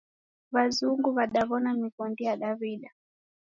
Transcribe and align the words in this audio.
W'azungu 0.53 1.07
w'adaw'ona 1.15 1.69
mighondi 1.81 2.21
ya 2.27 2.33
Daw'ida. 2.41 2.89